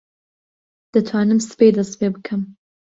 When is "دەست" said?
1.77-1.93